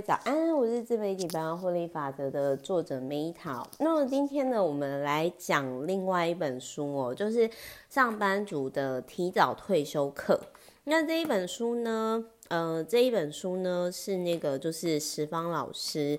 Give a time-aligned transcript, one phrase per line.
[0.00, 3.64] 早安，我是自媒体百万获利法则的作者 Meta。
[3.78, 7.50] 那么今天呢，我们来讲另外一本书哦，就是
[7.88, 10.40] 上班族的提早退休课。
[10.84, 16.16] 那这一本书呢，呃，这一本书呢是那个就是十方老师，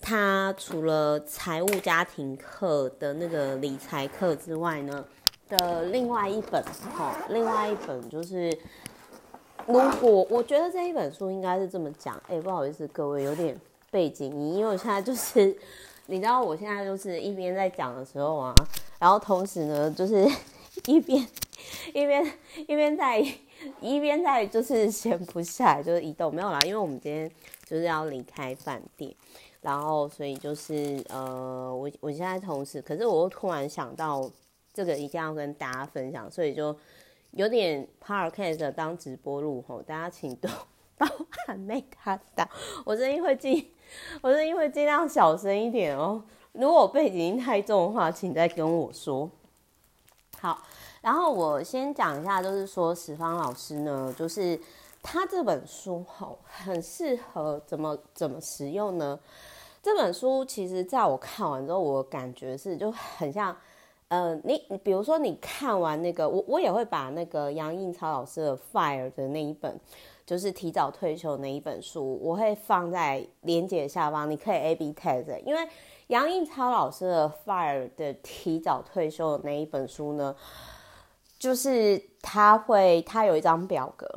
[0.00, 5.04] 他除了财务家庭课的那个理财课之外呢
[5.48, 8.56] 的另外一本，哈、哦，另外一本就是。
[9.68, 13.54] 如果我觉得这一本书应该是这么讲，哎、不好意思，各位有点
[13.90, 15.54] 背景音，因为我现在就是，
[16.08, 18.54] 你知道我现在就是一边在讲的时候啊，
[18.98, 20.26] 然后同时呢，就是
[20.88, 21.22] 一边
[21.92, 22.24] 一边
[22.66, 23.22] 一边在
[23.82, 27.30] 一边在就是闲不下来，就是移动没有啦，因为我们今天
[27.66, 29.14] 就是要离开饭店，
[29.60, 34.30] 然后所以就是呃，我我现在同时，可是我又突然想到
[34.72, 36.74] 这个一定要跟大家分享，所以就。
[37.32, 40.50] 有点 podcast 当直播录吼，大家请多
[40.96, 41.06] 包
[41.46, 42.48] 涵没看到，
[42.84, 43.72] 我声音会尽，
[44.22, 46.24] 我声音会尽量小声一点哦。
[46.52, 49.30] 如果背景音太重的话，请再跟我说。
[50.40, 50.62] 好，
[51.02, 54.58] 然后我先讲一下，就是说十方老师呢，就是
[55.02, 59.18] 他这本书吼，很适合怎么怎么使用呢？
[59.82, 63.56] 这本书其实在我看完之后，我感觉是就很像。
[64.08, 69.78] 呃，你比如说你看完那个，我我也会把那个杨应超老师的《Fire》的那一本，
[70.24, 75.38] 就是提早退休那一本书，我会放在连接下方，你可以 A/B test。
[75.44, 75.68] 因为
[76.06, 80.34] 杨应超老师的《Fire》的提早退休的那一本书呢，
[81.38, 84.08] 就是他会他有一张表格。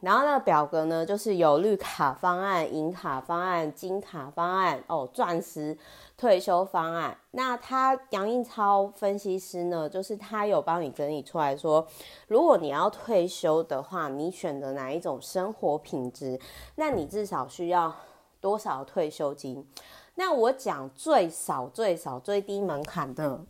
[0.00, 5.76] 然后那个表格呢，就是有绿卡方案、银卡方案、金卡方案哦，钻石
[6.16, 7.16] 退休方案。
[7.32, 11.86] 那他杨应超分析师呢，就是他有帮你整理出来说，
[12.28, 16.40] 如果你要退休的话，你选择哪一种生活品质，
[16.76, 17.94] 那你至少需要
[18.40, 19.68] 多少退休金？
[20.14, 23.40] 那我讲最少最少最低门槛的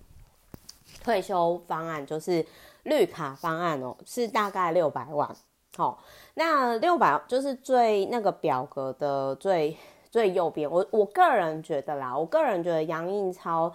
[1.03, 2.45] 退休方案，就是
[2.83, 5.35] 绿卡方案哦，是大概六百万。
[5.77, 6.03] 好，
[6.35, 9.77] 那六百就是最那个表格的最
[10.11, 10.69] 最右边。
[10.69, 13.73] 我我个人觉得啦，我个人觉得杨应超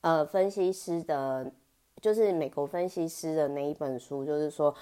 [0.00, 1.50] 呃分析师的，
[2.02, 4.74] 就是美国分析师的那一本书，就是说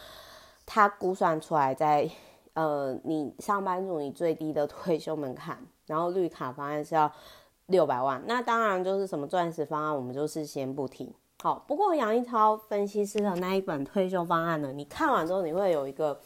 [0.65, 2.11] 他估算出来在
[2.55, 7.12] 呃你上班族你最低的退休门槛，然后绿卡方案是要
[7.67, 8.21] 六百万。
[8.27, 11.15] 那当然就是什么钻石方案，我们就是先不提。
[11.43, 16.19] 好，不过杨应超分析师的那一本退休方案呢，你看完之后你会有一个。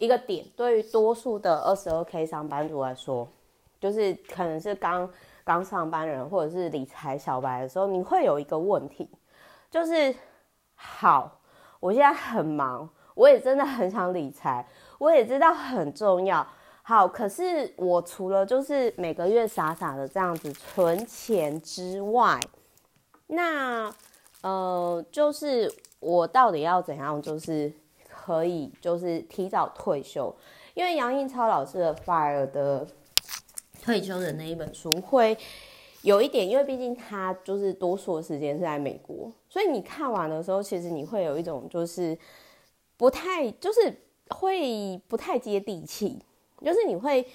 [0.00, 3.28] 一个点，对于多数的二十二 K 上班族来说，
[3.78, 5.06] 就是可能是刚
[5.44, 9.06] 刚上班人或者是理财小白的时候，你会有一个问题，
[9.70, 10.14] 就是
[10.74, 11.42] 好，
[11.80, 14.66] 我现在很忙，我也真的很想理财，
[14.98, 16.46] 我也知道很重要，
[16.82, 22.40] 好，可是我除了就是每个月傻傻的这样子存钱之外，
[23.26, 23.92] 那
[24.40, 27.70] 呃，就是我到底要怎样，就是。
[28.22, 30.34] 可以，就是提早退休，
[30.74, 32.86] 因为杨应超老师的《Fire》的
[33.82, 35.36] 退休的那一本书会
[36.02, 42.16] 有一点，因为毕竟他就是多数的时间是在美国，所以你看完的时候，其实你会有一种就是
[42.98, 46.22] 不太，就是会不太接地气，
[46.62, 47.26] 就是你会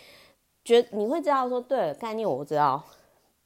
[0.64, 2.84] 觉你会知道说，对了，概念我知道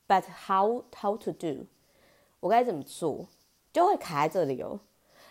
[0.05, 1.65] ，but how how to do，
[2.41, 3.25] 我该怎么做，
[3.71, 4.81] 就会卡在这里哦。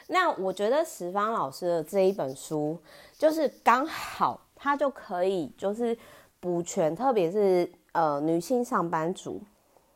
[0.09, 2.79] 那我觉得十方老师的这一本书，
[3.17, 5.97] 就是刚好他就可以就是
[6.41, 9.41] 补全，特别是呃女性上班族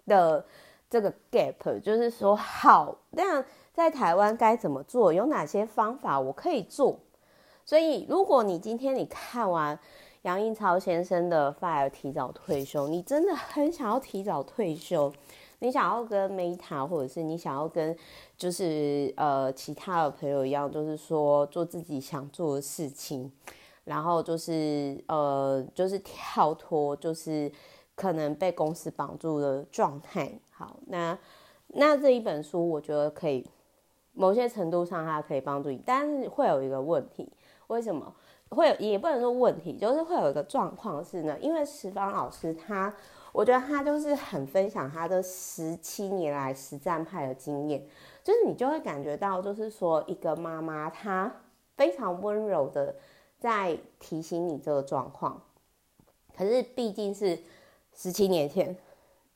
[0.06, 0.44] 的
[0.90, 6.98] 这个 gap，就是说好，那在台湾该怎么做，有哪些方法我可以做。
[7.64, 9.78] 所以如果你今天你看完
[10.22, 15.12] 杨应超先生的 Fire 提早退休，你真的很想要提早退休。
[15.62, 17.96] 你想要跟 Meta，或者是你想要跟
[18.36, 23.30] 就是呃其他的朋友一样，就是说做自己想做的事情，
[23.84, 27.50] 然后就是呃就是跳脱，就是
[27.94, 30.32] 可能被公司绑住的状态。
[30.50, 31.16] 好，那
[31.68, 33.46] 那这一本书我觉得可以，
[34.14, 37.32] 某些程度上它可以帮助你，但是会有一个问题，
[37.68, 38.12] 为什么
[38.48, 38.74] 会有？
[38.80, 42.92] 也不能说问题，就是会有一个状况是呢，因为十方老师他。
[43.32, 47.82] 我觉得他就是很分享他的十七年来实战派的经验，
[48.22, 51.34] 就是你就会感觉到，就是说一个妈妈她
[51.76, 52.94] 非常温柔的
[53.38, 55.42] 在提醒你这个状况，
[56.36, 57.38] 可是毕竟是
[57.94, 58.76] 十七年前，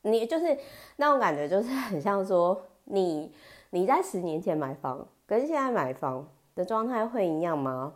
[0.03, 0.57] 你就是
[0.97, 3.33] 那种感觉，就是很像说你
[3.71, 7.95] 你在十年前买房跟现在买房的状态会一样吗？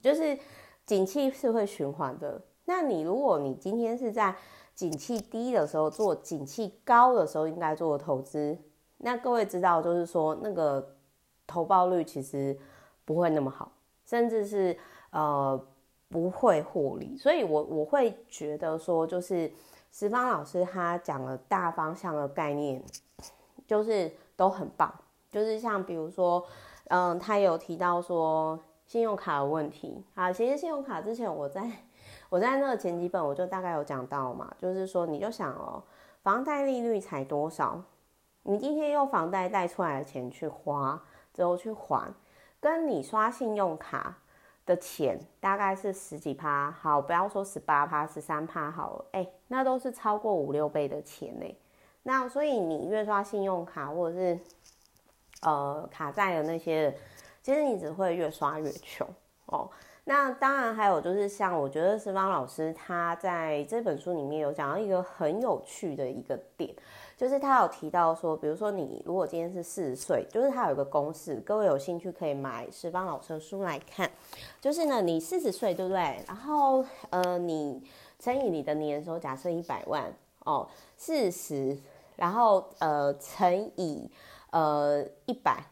[0.00, 0.38] 就是
[0.86, 2.40] 景气是会循环的。
[2.64, 4.34] 那你如果你今天是在
[4.74, 8.58] 景气低的时候做景气高的时候应该做的投资，
[8.98, 10.96] 那各位知道就是说那个
[11.46, 12.58] 投报率其实
[13.04, 13.70] 不会那么好，
[14.04, 14.76] 甚至是
[15.10, 15.60] 呃
[16.08, 17.16] 不会获利。
[17.16, 19.48] 所以我我会觉得说，就是
[19.92, 22.82] 十方老师他讲了大方向的概念，
[23.68, 24.92] 就是都很棒。
[25.30, 26.44] 就是像比如说，
[26.88, 31.70] 嗯，他有提到说信用卡的问题啊，其实信用卡之前我在。
[32.34, 35.80] 我在那个前几本我就大概有讲到嘛，就是说你就想哦，
[36.20, 37.80] 房贷利率才多少？
[38.42, 41.00] 你今天用房贷贷出来的钱去花，
[41.32, 42.12] 之后去还，
[42.58, 44.18] 跟你刷信用卡
[44.66, 51.46] 的钱大概是十几趴，好，不要说十八趴、十三趴好了，哎，那都是超过五六倍的钱呢。
[52.02, 54.40] 那所以你越刷信用卡或者是
[55.42, 56.98] 呃卡债的那些，
[57.42, 59.06] 其实你只会越刷越穷
[59.46, 59.70] 哦。
[60.06, 66.74] 那当然还有就是像我觉得十方老师他在这本书里面有讲到一个很有趣的一个点，
[67.16, 74.10] 就是他有提到说，比如说你如果今天是四十岁，就是他有一个公式，各位有兴趣可以买十方老师的书来看，
[74.60, 76.22] 就是呢你四十岁对不对？
[76.26, 77.82] 然后呃你
[78.18, 80.68] 乘以你的年收，假设一百万哦，
[80.98, 81.78] 四十，
[82.16, 84.10] 然后呃乘以
[84.50, 85.64] 呃一百，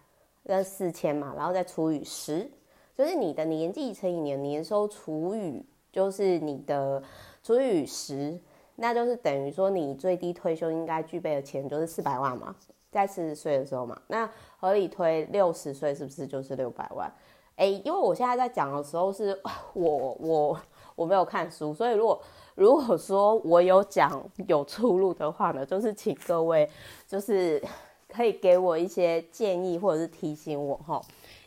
[0.44, 2.50] 那四千嘛，然后再除以十。
[2.96, 7.02] 就是你的年纪乘以你的年收除以，就是你的
[7.42, 8.38] 除以十，
[8.76, 12.54] 那就是等于说你最低退休应该具备的钱就是四百万嘛，
[12.90, 14.28] 在四十岁的时候嘛，那
[14.58, 17.12] 合理推六十岁是不是就是六百万？
[17.56, 19.38] 哎、因为我现在在讲的时候是
[19.74, 20.60] 我我
[20.96, 22.20] 我没有看书，所以如果
[22.54, 26.68] 如果说我有讲有出入的话呢，就是请各位
[27.06, 27.62] 就是
[28.08, 31.00] 可以给我一些建议或者是提醒我齁。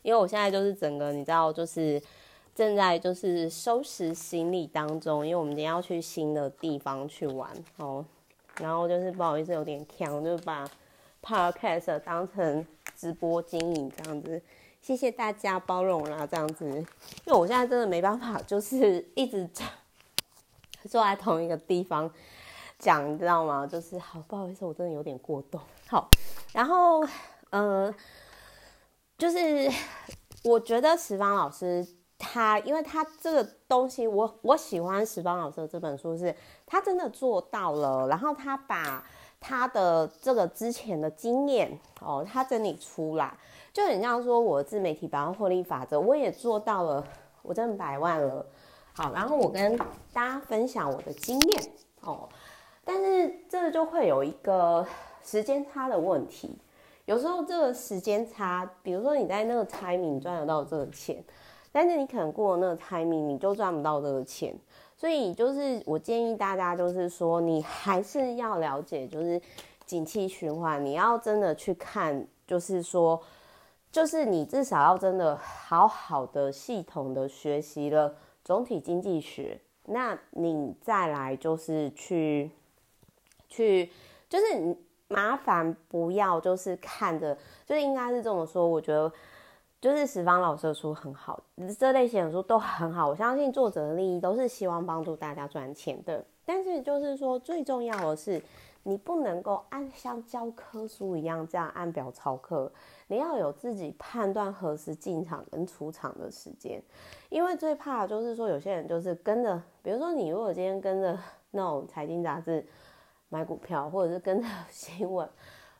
[0.06, 2.00] 因为我现在就是整个，你知道，就是
[2.54, 8.06] 正在就是收拾行李当中，因为我们今天要去新的地方去玩哦。
[8.60, 10.70] 然后就是不好意思，有点锵，就把
[11.24, 12.64] podcast 当成
[12.96, 14.40] 直播经营这样子。
[14.80, 16.86] 谢谢大家包容啦，这样子，因
[17.26, 19.50] 为我现在真的没办法，就是一直
[20.88, 22.08] 坐在同一个地方
[22.78, 23.66] 讲，你知道吗？
[23.66, 25.60] 就是好不好意思，我真的有点过动。
[25.88, 26.08] 好，
[26.54, 27.04] 然后
[27.50, 27.92] 嗯。
[29.18, 29.72] 就是
[30.44, 36.36] 我觉得石方老师他，因为他这个东西我，我喜欢石方老师的这本书，是
[36.66, 39.04] 他真的做到了，然后他把
[39.40, 43.38] 他的这个之前的经验哦，他整理出来，
[43.72, 47.04] 就很像说我自媒体百万获利法则，我也做到了，
[47.42, 48.46] 我挣百万了，
[48.94, 49.78] 好，然后我跟
[50.14, 51.64] 大家分享我的经验
[52.02, 52.28] 哦，
[52.84, 54.86] 但是这就会有一个
[55.24, 56.58] 时间差的问题。
[57.06, 61.24] 有时候这个时间差，比如说你在那个 timing 赚得到这个钱，
[61.72, 64.56] 但是你可能过了那个 timing 你就赚不到这个钱。
[64.98, 69.40] 所以就是我建议大家，就是说你还是要了解，就是
[69.86, 73.22] 景气循环，你要真的去看，就是说，
[73.92, 82.50] 就是你至少要真的好好的系统的学习了总体经济学，那你再来就是去
[83.48, 83.92] 去
[84.28, 84.76] 就是。
[85.16, 87.34] 麻烦不要，就是看着，
[87.66, 88.68] 就是应该是这么说。
[88.68, 89.10] 我觉得，
[89.80, 91.42] 就是十方老师的书很好，
[91.80, 93.08] 这类型的书都很好。
[93.08, 96.22] 我相信作者的利益都是希望帮助大家赚钱的。
[96.46, 98.44] 但是就是说，最重要的是，
[98.84, 102.70] 你不能够按像教科书一样这样按表操课。
[103.08, 106.84] 你要有自己判断何时进场跟出场的时间。
[107.30, 111.18] 因为最怕就是说，有些人就是跟着，比如说你如果今天跟着
[111.52, 112.68] 那种财经杂志。
[113.30, 115.28] 买股票，或者是跟着 新闻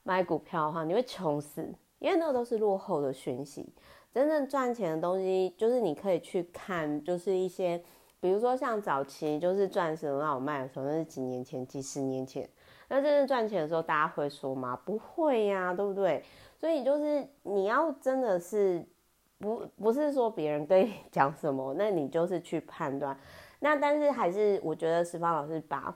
[0.04, 1.62] 买股票的话，你会穷死，
[2.00, 3.74] 因为那个都是落后的讯息。
[4.14, 7.84] 真正赚钱的东西，就是你可以去看，就是一些，
[8.20, 12.50] 比如说像早期就是钻石很好卖的时候，那是几年前、几十年前。
[12.88, 14.80] 那真正赚钱的时候，大家会说吗？
[14.86, 16.24] 不会呀，对不对？
[16.58, 18.86] 所以就是你要真的是
[19.40, 23.18] 不不是说别人跟你 讲什么，那你就是去判断。
[23.60, 25.94] 那但是还是我觉得十方老师把。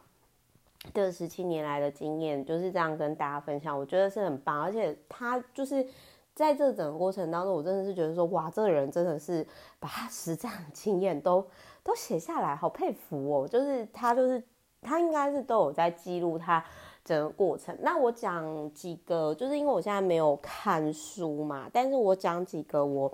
[0.93, 5.85] 这十七年来的经验就是这样跟大家分享，我觉得是很棒，而且他就是
[6.33, 9.45] 在这整个过程当中，我真的是觉得说，哇，这个人真的是
[9.79, 11.45] 把他实战经验都
[11.83, 13.47] 都写下来，好佩服哦！
[13.47, 14.41] 就是他就是
[14.81, 16.63] 他应该是都有在记录他
[17.03, 17.77] 整个过程。
[17.81, 23.11] 那我讲几个，就是因为我现在没有看书嘛，但是我讲几个我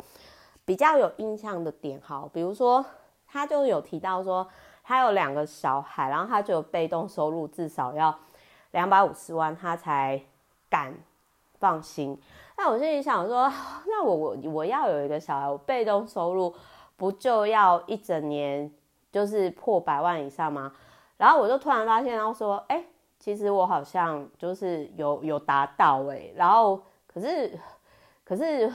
[0.64, 2.86] 比较有印象的点，好，比如说
[3.28, 4.48] 他就有提到说。
[4.88, 8.16] 他有两个小孩，然后他就有被动收入至少要
[8.70, 10.22] 两百五十万，他才
[10.70, 10.94] 敢
[11.60, 12.16] 放心。
[12.56, 13.52] 那我心里想说，
[13.88, 16.54] 那我我我要有一个小孩，我被动收入
[16.96, 18.72] 不就要一整年，
[19.12, 20.72] 就是破百万以上吗？
[21.18, 22.86] 然后我就突然发现，然后说，哎、
[23.18, 27.60] 其实我好像就是有有达到哎、然后可是
[28.24, 28.72] 可是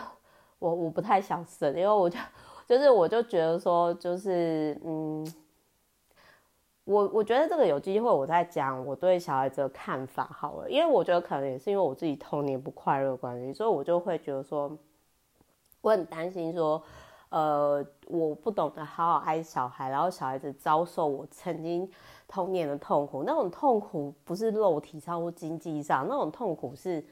[0.58, 2.18] 我我不太想生，因为我就
[2.66, 5.24] 就是我就觉得说，就是嗯。
[6.84, 14.70] 我我觉得这个有机会，我再讲我对小孩子的看法好了，因为我觉得可能也是因为我自己童年不快乐的关系，所以我就会觉得说，
[15.80, 16.82] 我很担心说，
[17.28, 21.88] 呃，我不懂得好好爱小孩，然后小孩子遭受我曾经
[22.26, 27.04] 童年的痛苦，那种痛苦不是肉体上或经济上，那种痛苦是。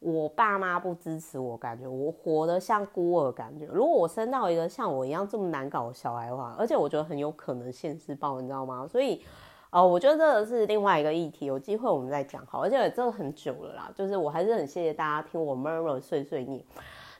[0.00, 8.86] 我爸妈不支持我，感觉我活得像孤儿，感觉如果我生到一个像我一样这么难搞的小孩的话，而且我觉得很有可能现世报，你知道吗？
[8.88, 9.22] 所以，
[9.68, 12.62] 呃，我觉得这个是另外一个议题，有机会我们再讲好。
[12.62, 16.64] 而且这个很久了啦，就是我还是很谢谢大家听我 murmur 碎碎念。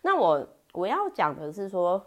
[0.00, 2.02] 那我我要讲的是说，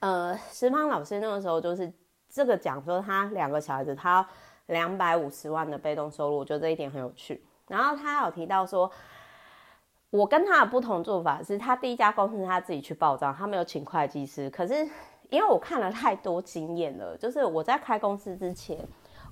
[0.00, 1.90] 呃，石方老师那个时候就是
[2.28, 4.28] 这个讲说他两个小孩子他
[4.66, 7.42] 两百五十万的被动收入，我觉得这一点很有趣。
[7.66, 8.90] 然后他有提到说。
[10.10, 14.48] 我跟他的不同做法是，他第一家公司他自己去报账，他没有请会计师。
[14.48, 14.74] 可是
[15.28, 18.78] 因为我看了太多经验了，就是我在开公司之前，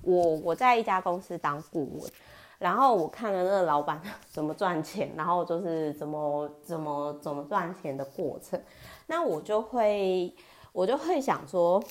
[0.03, 2.11] 我我在一家公司当顾问，
[2.59, 8.61] 然后我看了那个老板 怎么赚钱，然后就是怎么怎么怎么赚钱的过程，
[9.07, 10.31] 那我就会
[10.73, 11.81] 我就会想说，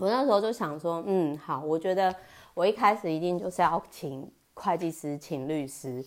[0.00, 2.12] 我那时候就想说，嗯，好，我觉得
[2.54, 6.04] 我一开始一定就是要请会计师，请律师。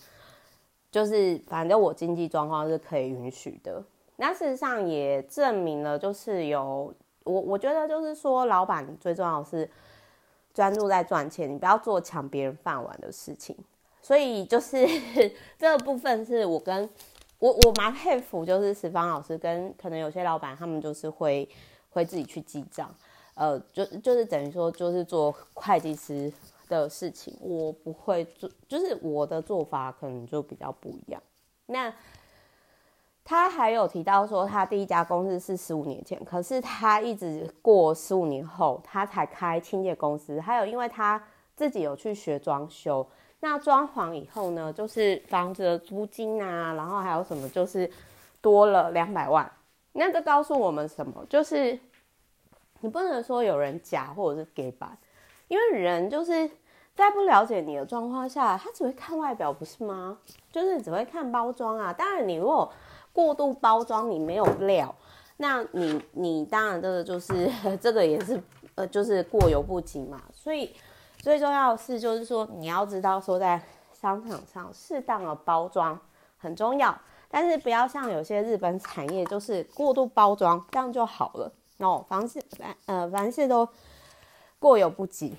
[0.91, 3.83] 就是反正我经济状况是可以允许的，
[4.15, 6.93] 那事实上也证明了，就是有
[7.23, 9.69] 我我觉得就是说，老板最重要是
[10.53, 13.55] 专注在赚钱，你不要做抢别人饭碗的事情。
[14.01, 14.87] 所以就是
[15.59, 16.89] 这个部分是我跟
[17.37, 21.47] 我我蛮佩服，就是石方老师跟可能有些老板他们就是会
[21.91, 22.89] 会自己去记账，
[23.35, 26.33] 呃，就就是等于说就是做会计师。
[26.69, 31.21] 的事情我不会做，就是我的做法可能就比较不一样。
[31.65, 31.93] 那
[33.25, 40.39] 他还有提到说，他第一家公司是十五年前，可是他一直过十五年后，他才开清洁公司。
[40.39, 41.21] 还有，因为他
[41.55, 43.05] 自己有去学装修，
[43.41, 47.91] 那装潢以后呢，就是房子的租金啊，然后还有什么，就是
[48.41, 49.51] 多了两百万。
[49.91, 51.25] 那这告诉我们什么？
[51.29, 51.77] 就是
[52.79, 54.87] 你不能说有人假或者是假掰。
[55.49, 56.49] 因为人就是
[56.95, 60.17] 在不了解你的状况下，他只会看外表，不是吗？
[60.51, 61.91] 就是只会看包装啊。
[61.91, 62.71] 当然，你如果
[63.11, 64.93] 过度包装，你没有料，
[65.37, 67.51] 那你你当然这个就是
[67.81, 68.41] 这个也是
[68.75, 70.21] 呃，就是过犹不及嘛。
[70.31, 70.71] 所以
[71.17, 73.59] 最重要的是，就是说你要知道说，在
[73.91, 75.99] 商场上适当的包装
[76.37, 76.95] 很重要，
[77.27, 81.51] 但是不要像有些日本产业，就是过度包装，这样就好了。
[81.79, 83.67] 哦，凡事凡呃凡事都。
[84.59, 85.35] 过犹不及。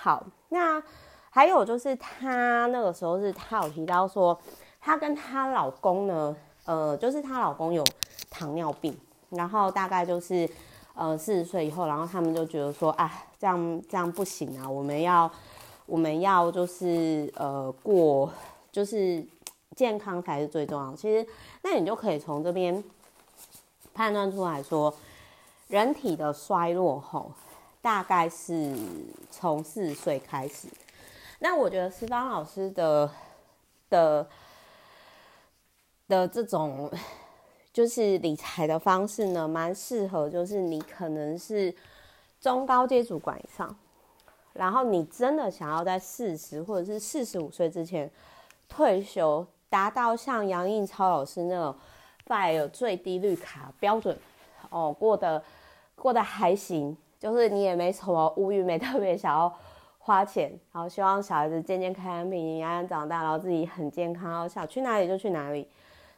[0.00, 0.82] 好，那
[1.30, 4.36] 还有就是，她那个时候是她有提到说，
[4.80, 7.84] 她跟她老公呢，呃，就是她老公有
[8.30, 8.98] 糖尿病，
[9.30, 10.48] 然后大概就是
[10.94, 15.30] 呃四十岁以后，然后他们就觉得说，啊，这样这样不行啊，我们要
[15.86, 18.30] 我们要就是呃过
[18.70, 19.24] 就是
[19.76, 20.94] 健康才是最重要。
[20.96, 21.26] 其实，
[21.62, 22.82] 那你就可以从这边
[23.94, 24.92] 判断出来说，
[25.68, 27.30] 人体的衰落后。
[27.82, 28.74] 大概是
[29.28, 30.68] 从四十岁开始，
[31.40, 33.10] 那我觉得石芳老师的
[33.90, 34.26] 的
[36.06, 36.88] 的这种
[37.72, 41.74] 就是理财的方式呢，蛮适合，就是你可能是
[42.40, 43.76] 中高阶主管以上，
[44.52, 48.08] 然后你真的想要在四十或者是四十五岁之前
[48.68, 51.74] 退休，达到像杨应超老师那种
[52.28, 54.16] FIRE 最低绿卡标准
[54.70, 55.42] 哦，过得
[55.96, 56.96] 过得还行。
[57.22, 59.54] 就是你也没什么物欲，没特别想要
[60.00, 65.68] 花钱，然后希望小孩子健健康康、平平安安长大，然后自己很健康，然后想去哪里就去哪里。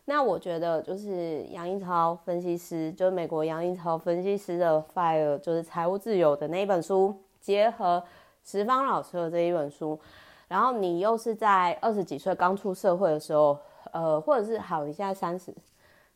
[0.06, 8.02] 那我觉得就是杨英超分析师，就是美国杨英超分析师的《FIRE》，就是财务自由的那一本书，结合
[8.42, 10.00] 石方老师的这一本书，
[10.49, 13.58] 然后你又是在二十几岁刚出社会的时候，
[13.92, 15.54] 呃，或者是好，你现在三十，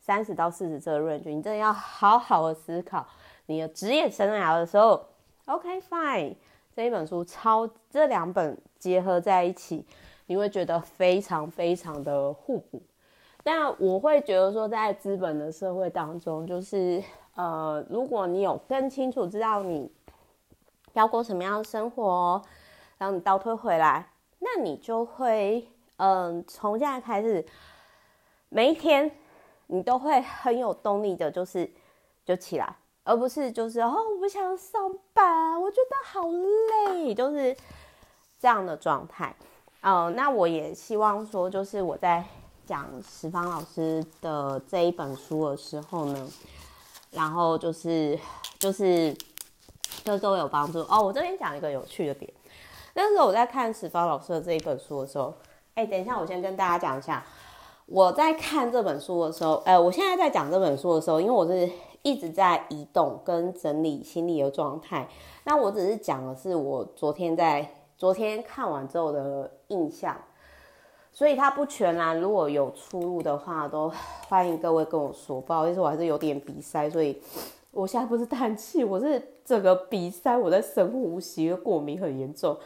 [0.01, 3.07] 三十到四十这个论据你真的要好好的思考。
[3.49, 5.07] 你的职业生涯的时候
[5.47, 6.37] ，OK fine，
[6.77, 9.87] 这一本书超这两本结合在一起，
[10.27, 12.83] 你会觉得非常非常的互补。
[13.43, 17.03] 但我会觉得说，在资本的社会当中，就是
[17.37, 19.91] 呃，如果你有更清楚知道你
[20.93, 22.43] 要过什么样的生活，
[22.99, 27.43] 然后你倒退回来，那你就会嗯、从现在开始，
[28.51, 29.11] 每一天
[29.69, 31.71] 你都会很有动力的，就是
[32.27, 32.77] 就起来。
[33.09, 36.29] 而不是就是哦，我不想上班，我觉得好
[36.95, 37.57] 累，就是
[38.39, 39.35] 这样的状态。
[39.81, 42.23] 呃，那我也希望说，就是我在
[42.67, 46.29] 讲石方老师的这一本书的时候呢，
[47.11, 48.19] 然后就是
[48.59, 49.17] 就是
[50.05, 51.03] 就都有帮助哦。
[51.03, 52.31] 我这边讲一个有趣的点，
[52.93, 55.33] 那时候我在看石方老师的这一本书的时候，
[55.77, 57.25] 哎，等一下，我先跟大家讲一下，
[57.87, 61.71] 我在看这本书的时候，呃，我现在在讲这本书的时候，因为我是
[62.03, 65.09] 一直在移动跟整理心理的状态，
[65.45, 67.69] 那我只是讲的是我昨天在。
[67.99, 70.17] 昨天看完之后的印象，
[71.13, 72.17] 所以它不全然。
[72.21, 73.93] 如果有出入的话，都
[74.29, 75.41] 欢迎各位跟我说。
[75.41, 77.21] 不好意思，我还是有点鼻塞，所以
[77.73, 82.57] 我现在不是叹气，我是整个鼻塞，我在深呼吸，过敏很严重。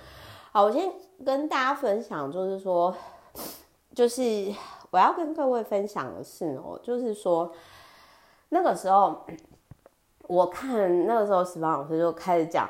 [0.53, 0.93] 好，我先
[1.25, 2.95] 跟大家分享，就是说，
[3.95, 4.53] 就是
[4.91, 7.51] 我要跟各位分享的是哦，就是说
[8.53, 9.25] 那个时候
[10.29, 12.69] 我看那个时候十方老师就开始讲。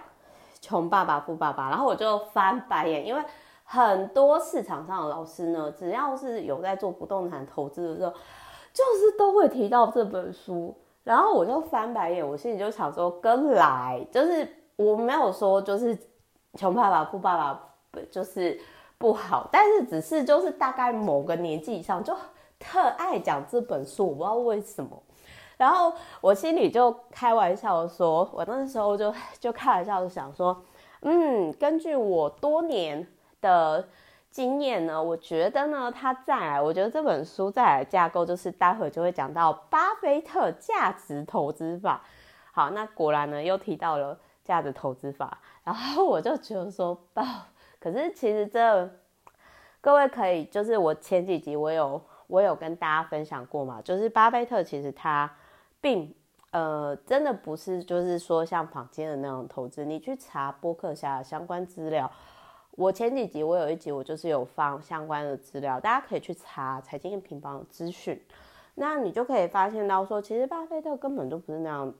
[0.65, 3.23] 穷爸爸富爸爸，然后我就翻白眼，因为
[3.65, 8.13] 很多市场上的老师呢，只要是有在做不动产投资的时候，
[8.73, 10.73] 就是都会提到这本书，
[11.03, 15.99] 然后我就翻白眼，我心里就想说，跟来，就是我没有说就是
[16.55, 17.61] 穷爸爸富爸爸
[18.09, 18.57] 就是
[18.99, 22.17] 不好，但是只是就是大概某个年纪以上就
[22.61, 25.03] 特爱讲这本书，我不知道为什么。
[25.57, 30.65] 然后我心里就开玩笑说，我那时候就 就开玩笑的想说，
[31.03, 33.07] 嗯，根据我多年
[33.41, 33.87] 的
[34.31, 42.03] 经验呢，我觉得呢，他再来，我觉得这本书再来架构就是待会就会讲到巴菲特价值投资法。
[42.51, 47.25] 好，那果然呢又提到了价值投资法，然后我就觉得说，哦，
[47.79, 48.91] 可是其实这
[49.81, 55.31] 各位可以，就是我前几集我有我有跟大家分享过嘛，就是巴菲特其实他。
[55.83, 56.15] 并
[56.53, 62.11] 呃，真的不是，就是说像坊间的那种投资，你去查博客下相关资料。
[62.73, 68.19] 我前几集我有一集我就是有放相关的资料，大家可以去查财经平方的资讯，
[68.75, 71.95] 那你就可以发现到说，其实巴菲特根本就不是那样，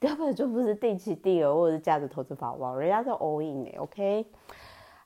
[0.00, 4.26] 根本就不是定期定额或者是价值投资法，哇，人家是 all in 的，OK。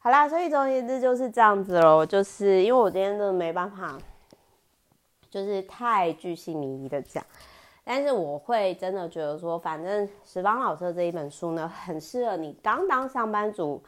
[0.01, 3.99] 好啦，所以总而言之就是这样子喽，就是因为我今天真的没办法，
[5.31, 7.25] 就是太巨细靡遗的讲。
[7.85, 13.83] 但是我会真的觉得说，反正十方老师的这一本书呢，很适合你刚当上班族，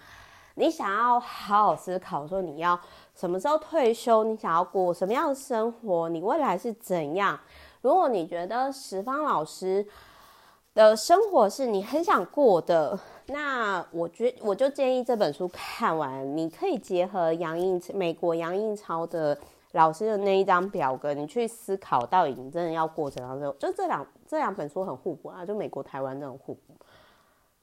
[0.57, 2.79] 你想要好好思考说你要
[3.15, 7.39] 什么时候退休，你想要过什么样的生活，你未来是怎样。
[7.83, 9.87] 如果你觉得十方老师
[10.75, 19.39] 的生活是你很想过的，那我觉我就建议这本书看完，你可以结合杨印美国杨印超的。
[19.75, 23.53] 老师的那一张表格，你去思考到底你真的要过怎样的？
[23.55, 26.77] 就这两这两本书很互补啊，就美国台湾这种互补，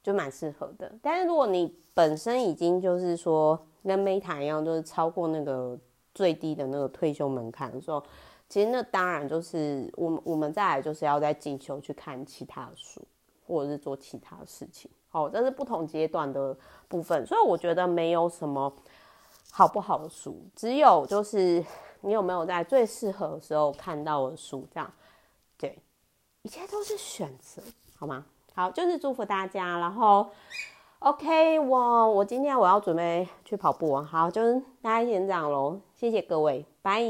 [0.03, 0.91] 就蛮适合的。
[1.01, 5.79] 但是如果你本身已经就是说跟 Meta 一样，就是超过那个
[6.13, 8.03] 最低的那个退休门槛的时候，
[8.49, 13.01] 其实那当然就是我们我们再来就是要再进修去看其他的书，
[13.47, 14.91] 或者是做其他的事情。
[15.07, 16.53] 好，这是不同阶段的
[16.89, 18.73] 部分，所以我觉得没有什么
[19.49, 21.63] 好不好的书，只有就是。
[22.01, 24.67] 你有没有在最适合的时候看到我的书？
[24.73, 24.91] 这样，
[25.57, 25.77] 对，
[26.41, 27.61] 一切都是选择，
[27.97, 28.25] 好吗？
[28.53, 29.79] 好，就是祝福大家。
[29.79, 30.29] 然后
[30.99, 37.01] ，OK，我我今天我要准备去跑步，好，就是大家先这样喽，谢谢各位，拜。